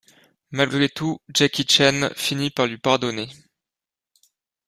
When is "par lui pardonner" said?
2.49-3.29